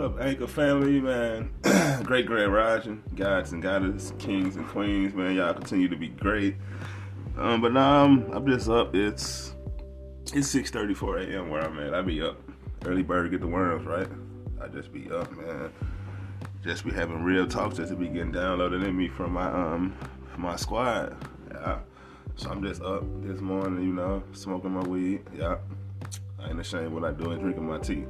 up, 0.00 0.18
Anchor 0.20 0.46
family, 0.46 0.98
man? 1.00 1.50
great 2.04 2.24
grand 2.24 2.52
rising, 2.52 3.02
gods 3.14 3.52
and 3.52 3.62
goddesses, 3.62 4.14
kings 4.18 4.56
and 4.56 4.66
queens, 4.66 5.12
man. 5.14 5.34
Y'all 5.34 5.52
continue 5.52 5.88
to 5.88 5.96
be 5.96 6.08
great. 6.08 6.56
Um, 7.36 7.60
but 7.60 7.72
now 7.72 8.04
I'm, 8.04 8.30
I'm 8.32 8.46
just 8.46 8.68
up. 8.68 8.94
It's 8.94 9.54
it's 10.32 10.54
6:34 10.54 11.28
a.m. 11.28 11.50
where 11.50 11.62
I'm 11.62 11.78
at. 11.80 11.92
I 11.92 12.00
be 12.00 12.22
up. 12.22 12.38
Early 12.86 13.02
bird 13.02 13.30
get 13.30 13.40
the 13.40 13.46
worms, 13.46 13.86
right? 13.86 14.08
I 14.62 14.68
just 14.68 14.90
be 14.90 15.10
up, 15.10 15.30
man. 15.36 15.70
Just 16.64 16.84
be 16.84 16.92
having 16.92 17.22
real 17.22 17.46
talks 17.46 17.76
just 17.76 17.90
to 17.90 17.96
be 17.96 18.08
getting 18.08 18.32
downloaded 18.32 18.86
in 18.86 18.96
me 18.96 19.08
from 19.08 19.32
my 19.32 19.48
um 19.48 19.94
from 20.32 20.42
my 20.42 20.56
squad. 20.56 21.14
Yeah. 21.52 21.80
So 22.36 22.50
I'm 22.50 22.62
just 22.62 22.80
up 22.80 23.04
this 23.22 23.40
morning, 23.40 23.84
you 23.84 23.92
know, 23.92 24.22
smoking 24.32 24.70
my 24.70 24.82
weed. 24.82 25.24
Yeah. 25.36 25.56
I 26.38 26.48
ain't 26.48 26.60
ashamed 26.60 26.92
what 26.92 27.04
I 27.04 27.12
do 27.12 27.32
and 27.32 27.40
drinking 27.42 27.68
my 27.68 27.78
tea. 27.78 28.06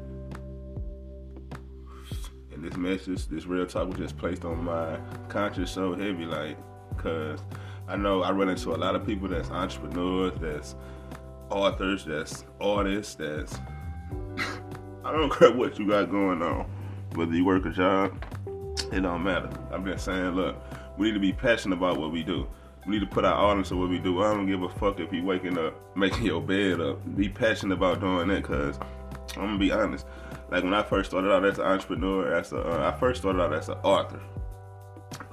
This 2.61 2.77
message, 2.77 3.27
this 3.29 3.47
real 3.47 3.65
talk 3.65 3.89
was 3.89 3.97
just 3.97 4.19
placed 4.19 4.45
on 4.45 4.63
my 4.65 4.99
conscience 5.31 5.71
so 5.71 5.95
heavy, 5.95 6.27
like, 6.27 6.59
cause 6.99 7.43
I 7.89 7.97
know 7.97 8.23
I 8.23 8.33
run 8.33 8.51
into 8.51 8.75
a 8.75 8.77
lot 8.77 8.95
of 8.95 9.07
people 9.07 9.29
that's 9.29 9.51
entrepreneurs, 9.51 10.35
that's 10.39 10.75
authors, 11.49 12.05
that's 12.05 12.45
artists, 12.61 13.15
that's 13.15 13.59
I 15.05 15.13
don't 15.13 15.33
care 15.33 15.53
what 15.53 15.79
you 15.79 15.89
got 15.89 16.11
going 16.11 16.43
on. 16.43 16.71
Whether 17.15 17.33
you 17.33 17.47
work 17.47 17.65
a 17.65 17.71
job, 17.71 18.23
it 18.93 19.01
don't 19.01 19.23
matter. 19.23 19.49
I'm 19.73 19.85
just 19.87 20.05
saying, 20.05 20.33
look, 20.33 20.57
we 20.99 21.07
need 21.07 21.15
to 21.15 21.21
be 21.21 21.33
passionate 21.33 21.77
about 21.77 21.99
what 21.99 22.13
we 22.13 22.23
do. 22.23 22.47
We 22.87 22.93
need 22.93 23.01
to 23.01 23.07
put 23.07 23.25
our 23.25 23.35
all 23.35 23.57
into 23.57 23.75
what 23.77 23.89
we 23.89 23.99
do. 23.99 24.23
I 24.23 24.35
don't 24.35 24.47
give 24.47 24.63
a 24.63 24.69
fuck 24.69 25.01
if 25.01 25.13
you 25.15 25.25
waking 25.25 25.57
up, 25.57 25.75
making 25.97 26.25
your 26.25 26.43
bed 26.43 26.81
up. 26.81 27.17
Be 27.17 27.31
passionate 27.31 27.75
about 27.77 28.01
doing 28.01 28.29
that, 28.29 28.45
cause 28.45 28.79
I'm 29.37 29.47
gonna 29.47 29.59
be 29.59 29.73
honest. 29.73 30.05
Like 30.51 30.65
when 30.65 30.75
I 30.75 30.83
first 30.83 31.11
started 31.11 31.33
out 31.33 31.45
as 31.45 31.59
an 31.59 31.65
entrepreneur, 31.65 32.35
as 32.35 32.53
a, 32.53 32.59
uh, 32.59 32.93
I 32.93 32.99
first 32.99 33.21
started 33.21 33.41
out 33.41 33.53
as 33.53 33.69
an 33.69 33.79
author. 33.85 34.21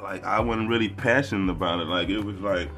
Like 0.02 0.24
I 0.24 0.40
wasn't 0.40 0.70
really 0.70 0.90
passionate 0.90 1.52
about 1.52 1.80
it. 1.80 1.88
Like 1.88 2.10
it 2.10 2.24
was 2.24 2.40
like 2.40 2.70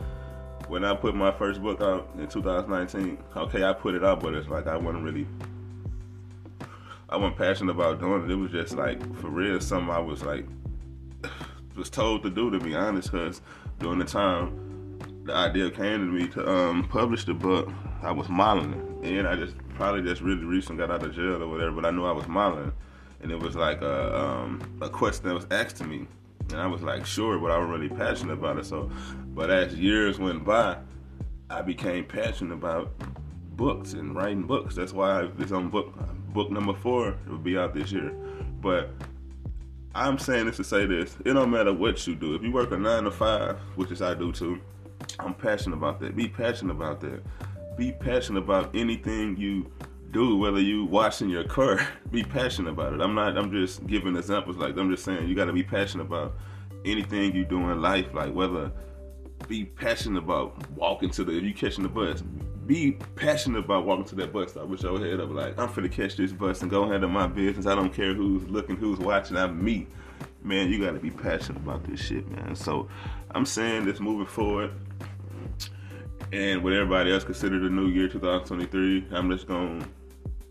when 0.67 0.86
I 0.86 0.95
put 0.95 1.16
my 1.16 1.32
first 1.32 1.62
book 1.62 1.82
out 1.82 2.10
in 2.17 2.28
2019. 2.28 3.17
Okay, 3.36 3.64
I 3.64 3.73
put 3.73 3.94
it 3.94 4.04
out, 4.06 4.22
but 4.22 4.34
it's 4.34 4.48
like 4.48 4.67
I 4.67 4.78
wasn't 4.78 5.04
really 5.04 5.28
I 7.10 7.17
wasn't 7.17 7.38
passionate 7.38 7.72
about 7.72 8.00
doing 8.00 8.23
it. 8.23 8.32
It 8.32 8.36
was 8.36 8.52
just 8.52 8.76
like 8.76 9.02
for 9.17 9.30
real, 9.30 9.60
something 9.60 9.90
I 9.90 10.00
was 10.00 10.23
like 10.23 10.45
was 11.76 11.90
told 11.90 12.23
to 12.23 12.30
do. 12.30 12.50
To 12.52 12.60
be 12.60 12.73
honest, 12.73 13.12
because 13.12 13.42
during 13.80 14.00
the 14.00 14.06
time 14.06 14.69
the 15.30 15.35
idea 15.35 15.69
came 15.69 15.99
to 15.99 16.11
me 16.11 16.27
to 16.27 16.49
um, 16.49 16.88
publish 16.88 17.23
the 17.23 17.35
book, 17.35 17.72
I 18.02 18.11
was 18.11 18.27
modeling, 18.30 18.99
and 19.03 19.27
I 19.27 19.36
just 19.36 19.55
probably 19.75 20.02
just 20.02 20.21
really 20.21 20.44
recently 20.44 20.80
got 20.80 20.89
out 20.91 21.05
of 21.05 21.13
jail 21.13 21.44
or 21.44 21.47
whatever. 21.47 21.71
But 21.71 21.86
I 21.86 21.91
knew 21.91 22.03
I 22.03 22.11
was 22.11 22.27
modeling, 22.27 22.73
and 23.21 23.31
it 23.31 23.39
was 23.39 23.55
like 23.55 23.81
a, 23.81 24.19
um, 24.19 24.77
a 24.81 24.89
question 24.89 25.27
that 25.27 25.36
was 25.36 25.45
asked 25.52 25.75
to 25.77 25.83
me, 25.83 26.08
and 26.49 26.59
I 26.59 26.66
was 26.66 26.81
like, 26.81 27.05
sure, 27.05 27.38
but 27.38 27.52
I 27.52 27.59
was 27.59 27.69
really 27.69 27.89
passionate 27.89 28.33
about 28.33 28.58
it. 28.58 28.66
So, 28.66 28.89
but 29.36 29.52
as 29.52 29.75
years 29.75 30.17
went 30.17 30.44
by, 30.44 30.77
I 31.52 31.61
became 31.61 32.05
passionate 32.05 32.55
about 32.55 32.91
books 33.55 33.93
and 33.93 34.16
writing 34.16 34.47
books. 34.47 34.75
That's 34.75 34.93
why 34.93 35.27
this 35.38 35.52
on 35.52 35.69
book 35.69 35.93
book 36.33 36.49
number 36.49 36.73
four 36.73 37.09
It 37.09 37.30
will 37.30 37.38
be 37.38 37.55
out 37.55 37.75
this 37.75 37.91
year. 37.91 38.11
But 38.61 38.89
I'm 39.93 40.17
saying 40.17 40.47
this 40.47 40.58
to 40.58 40.64
say 40.64 40.88
this: 40.88 41.16
it 41.23 41.33
don't 41.33 41.52
matter 41.52 41.71
what 41.71 42.08
you 42.08 42.16
do. 42.16 42.33
If 42.33 42.41
you 42.41 42.52
work 42.52 42.71
a 42.71 42.77
nine 42.77 43.03
to 43.03 43.11
five, 43.11 43.59
which 43.75 43.91
is 43.91 44.02
I 44.02 44.16
do 44.16 44.31
too, 44.31 44.59
I'm 45.20 45.34
passionate 45.34 45.78
about 45.78 46.00
that. 46.00 46.16
Be 46.16 46.28
passionate 46.28 46.73
about 46.73 47.02
that. 47.02 47.22
Be 47.78 47.92
passionate 47.92 48.39
about 48.39 48.75
anything 48.75 49.38
you 49.38 49.72
do, 50.11 50.38
whether 50.38 50.59
you 50.59 50.86
washing 50.86 51.30
your 51.30 51.44
car. 51.44 51.80
Be 52.11 52.23
passionate 52.23 52.72
about 52.72 52.94
it. 52.94 53.02
I'm 53.02 53.14
not. 53.14 53.38
I'm 53.38 53.52
just 53.52 53.86
giving 53.86 54.16
examples. 54.16 54.58
Like 54.58 54.78
I'm 54.78 54.89
just 54.89 55.06
saying, 55.06 55.28
you 55.28 55.36
got 55.36 55.45
to 55.45 55.53
be 55.53 55.64
passionate 55.64 56.05
about 56.05 56.36
anything 56.83 57.36
you 57.36 57.45
do 57.45 57.70
in 57.70 57.82
life. 57.82 58.14
Like 58.14 58.33
whether 58.33 58.71
be 59.48 59.66
passionate 59.66 60.20
about 60.20 60.70
walking 60.71 61.10
to 61.11 61.23
the 61.23 61.38
if 61.38 61.43
you 61.43 61.54
catching 61.54 61.83
the 61.83 61.89
bus 61.89 62.23
be 62.70 62.92
passionate 63.16 63.58
about 63.66 63.83
walking 63.83 64.05
to 64.05 64.14
that 64.14 64.32
bus 64.32 64.52
stop 64.52 64.67
with 64.67 64.83
your 64.83 64.99
head 64.99 65.20
up, 65.20 65.32
like 65.32 65.60
I'm 65.60 65.70
finna 65.70 65.92
catch 65.92 66.16
this 66.16 66.32
bus 66.32 66.61
and 66.61 66.70
go 66.70 66.83
ahead 66.83 67.02
handle 67.02 67.10
my 67.10 67.26
business. 67.26 67.66
I 67.66 67.73
don't 67.73 67.92
care 67.92 68.14
who's 68.14 68.43
looking, 68.43 68.76
who's 68.76 68.99
watching. 68.99 69.38
I'm 69.38 69.61
me, 69.61 69.88
man. 70.43 70.70
You 70.70 70.80
gotta 70.80 70.99
be 70.99 71.10
passionate 71.10 71.64
about 71.64 71.83
this 71.83 71.99
shit, 71.99 72.30
man. 72.30 72.55
So 72.55 72.88
I'm 73.32 73.48
saying 73.48 73.86
this 73.86 73.99
moving 73.99 74.27
forward, 74.27 74.72
and 76.32 76.64
what 76.64 76.73
everybody 76.73 77.12
else 77.12 77.23
consider 77.23 77.60
the 77.60 77.70
new 77.70 77.88
year 77.88 78.08
2023. 78.08 79.08
I'm 79.12 79.30
just 79.32 79.48
gonna 79.48 79.86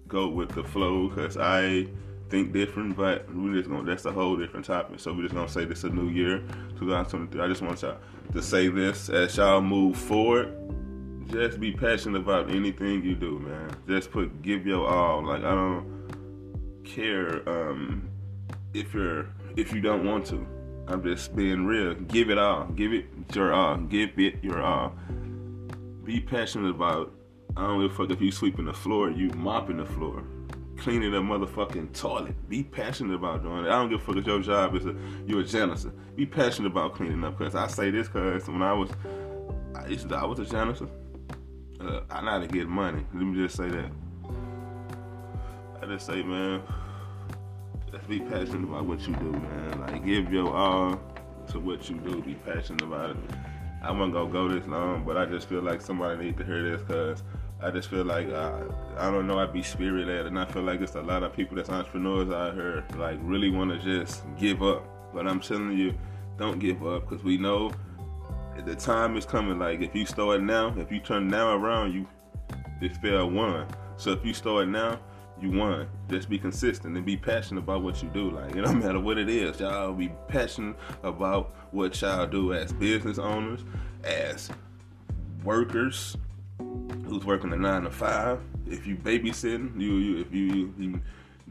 go 0.06 0.28
with 0.28 0.50
the 0.50 0.64
flow 0.64 1.08
because 1.08 1.36
I 1.36 1.86
think 2.30 2.52
different, 2.52 2.96
but 2.96 3.32
we 3.34 3.52
just 3.52 3.68
gonna 3.68 3.84
that's 3.84 4.04
a 4.04 4.12
whole 4.12 4.36
different 4.36 4.66
topic. 4.66 5.00
So 5.00 5.12
we're 5.12 5.22
just 5.22 5.34
gonna 5.34 5.48
say 5.48 5.64
this 5.64 5.84
a 5.84 5.88
new 5.88 6.08
year, 6.08 6.38
2023. 6.78 7.40
I 7.40 7.48
just 7.48 7.62
want 7.62 7.82
y'all 7.82 7.98
to 8.32 8.42
say 8.42 8.68
this 8.68 9.08
as 9.08 9.36
y'all 9.36 9.60
move 9.60 9.96
forward 9.96 10.54
just 11.28 11.60
be 11.60 11.72
passionate 11.72 12.20
about 12.20 12.50
anything 12.50 13.04
you 13.04 13.14
do, 13.14 13.38
man. 13.38 13.70
Just 13.86 14.10
put 14.10 14.42
give 14.42 14.66
your 14.66 14.88
all. 14.88 15.26
Like 15.26 15.44
I 15.44 15.54
don't 15.54 16.82
care 16.84 17.46
um, 17.48 18.08
if 18.74 18.94
you're 18.94 19.28
if 19.56 19.72
you 19.72 19.80
don't 19.80 20.04
want 20.04 20.26
to. 20.26 20.46
I'm 20.86 21.02
just 21.02 21.36
being 21.36 21.66
real. 21.66 21.94
Give 21.94 22.30
it 22.30 22.38
all. 22.38 22.64
Give 22.68 22.94
it 22.94 23.06
your 23.34 23.52
all. 23.52 23.76
Give 23.76 24.18
it 24.18 24.42
your 24.42 24.62
all. 24.62 24.94
Be 26.08 26.20
passionate 26.20 26.70
about. 26.70 27.12
I 27.54 27.66
don't 27.66 27.82
give 27.82 27.90
a 27.90 27.94
fuck 27.94 28.10
if 28.10 28.22
you 28.22 28.32
sweeping 28.32 28.64
the 28.64 28.72
floor, 28.72 29.10
you 29.10 29.28
mopping 29.36 29.76
the 29.76 29.84
floor, 29.84 30.24
cleaning 30.78 31.12
the 31.12 31.18
motherfucking 31.18 31.92
toilet. 31.92 32.48
Be 32.48 32.62
passionate 32.62 33.14
about 33.14 33.42
doing 33.42 33.66
it. 33.66 33.68
I 33.68 33.72
don't 33.72 33.90
give 33.90 34.00
a 34.00 34.02
fuck 34.02 34.16
if 34.16 34.26
your 34.26 34.40
job 34.40 34.74
is 34.74 34.86
a 34.86 34.96
you're 35.26 35.40
a 35.40 35.44
janitor. 35.44 35.90
Be 36.16 36.24
passionate 36.24 36.68
about 36.68 36.94
cleaning 36.94 37.22
up. 37.24 37.38
Cause 37.38 37.54
I 37.54 37.66
say 37.66 37.90
this 37.90 38.08
because 38.08 38.48
when 38.48 38.62
I 38.62 38.72
was 38.72 38.88
I 39.74 39.86
used 39.88 40.08
to, 40.08 40.16
I 40.16 40.24
was 40.24 40.38
a 40.38 40.46
janitor. 40.46 40.88
Uh, 41.78 42.00
I 42.08 42.22
know 42.22 42.30
how 42.30 42.38
to 42.38 42.46
get 42.46 42.68
money. 42.68 43.04
Let 43.12 43.22
me 43.22 43.42
just 43.42 43.58
say 43.58 43.68
that. 43.68 43.90
I 45.82 45.86
just 45.88 46.06
say, 46.06 46.22
man, 46.22 46.62
just 47.92 48.08
be 48.08 48.20
passionate 48.20 48.66
about 48.66 48.86
what 48.86 49.06
you 49.06 49.14
do, 49.14 49.32
man. 49.32 49.80
Like, 49.82 50.06
give 50.06 50.32
your 50.32 50.56
all 50.56 50.98
to 51.48 51.60
what 51.60 51.90
you 51.90 51.96
do. 51.98 52.22
Be 52.22 52.34
passionate 52.34 52.80
about 52.80 53.10
it. 53.10 53.16
I 53.82 53.92
wasn't 53.92 54.12
gonna 54.12 54.30
go 54.30 54.48
this 54.48 54.66
long, 54.66 55.04
but 55.04 55.16
I 55.16 55.26
just 55.26 55.48
feel 55.48 55.62
like 55.62 55.80
somebody 55.80 56.24
need 56.24 56.36
to 56.38 56.44
hear 56.44 56.70
this 56.70 56.82
because 56.82 57.22
I 57.62 57.70
just 57.70 57.88
feel 57.88 58.04
like 58.04 58.28
I, 58.32 58.60
I 58.96 59.10
don't 59.10 59.26
know. 59.26 59.38
I 59.38 59.46
be 59.46 59.62
spirit 59.62 60.06
led, 60.06 60.26
and 60.26 60.38
I 60.38 60.44
feel 60.46 60.62
like 60.62 60.80
it's 60.80 60.94
a 60.94 61.00
lot 61.00 61.22
of 61.22 61.32
people 61.32 61.56
that's 61.56 61.70
entrepreneurs 61.70 62.30
out 62.30 62.54
here 62.54 62.84
like 62.96 63.18
really 63.22 63.50
want 63.50 63.70
to 63.70 63.78
just 63.78 64.22
give 64.36 64.62
up. 64.62 64.84
But 65.14 65.26
I'm 65.26 65.40
telling 65.40 65.76
you, 65.76 65.94
don't 66.36 66.58
give 66.58 66.86
up 66.86 67.08
because 67.08 67.24
we 67.24 67.38
know 67.38 67.72
the 68.64 68.74
time 68.74 69.16
is 69.16 69.24
coming. 69.24 69.58
Like 69.58 69.80
if 69.80 69.94
you 69.94 70.06
start 70.06 70.42
now, 70.42 70.74
if 70.76 70.90
you 70.90 71.00
turn 71.00 71.28
now 71.28 71.56
around, 71.56 71.94
you 71.94 72.06
it 72.80 72.96
fair 72.96 73.24
one. 73.26 73.66
So 73.96 74.12
if 74.12 74.24
you 74.24 74.34
start 74.34 74.68
now, 74.68 75.00
you 75.40 75.50
won. 75.50 75.88
Just 76.08 76.28
be 76.28 76.38
consistent 76.38 76.96
and 76.96 77.04
be 77.04 77.16
passionate 77.16 77.60
about 77.60 77.82
what 77.82 78.02
you 78.02 78.08
do. 78.08 78.30
Like 78.30 78.56
it 78.56 78.62
don't 78.62 78.78
matter 78.84 79.00
what 79.00 79.18
it 79.18 79.28
is, 79.28 79.60
y'all 79.60 79.92
be 79.92 80.10
passionate 80.28 80.76
about 81.02 81.54
what 81.70 82.00
y'all 82.00 82.26
do 82.26 82.52
as 82.52 82.72
business 82.72 83.18
owners, 83.18 83.64
as 84.04 84.50
workers 85.44 86.16
who's 87.06 87.24
working 87.24 87.52
a 87.52 87.56
nine 87.56 87.82
to 87.82 87.90
five. 87.90 88.40
If 88.66 88.86
you 88.86 88.96
babysitting, 88.96 89.80
you, 89.80 89.96
you 89.96 90.20
if 90.20 90.32
you, 90.32 90.74
you 90.78 91.00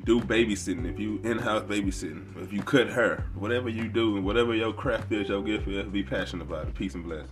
do 0.04 0.22
babysitting, 0.22 0.90
if 0.92 1.00
you 1.00 1.20
in-house 1.24 1.64
babysitting, 1.64 2.42
if 2.44 2.54
you 2.54 2.62
cut 2.62 2.90
hair, 2.90 3.26
whatever 3.36 3.70
you 3.70 3.88
do, 3.88 4.16
and 4.18 4.26
whatever 4.26 4.54
your 4.54 4.74
craft 4.74 5.12
is, 5.12 5.30
your 5.30 5.42
gift 5.42 5.68
is, 5.68 5.88
be 5.88 6.04
passionate 6.04 6.44
about 6.44 6.68
it. 6.68 6.76
Peace 6.76 6.94
and 6.94 7.04
blessings. 7.04 7.32